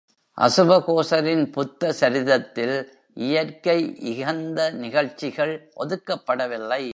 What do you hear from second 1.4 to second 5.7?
புத்தசரிதத்தில் இயற்கையிகந்த நிகழ்ச்சிகள்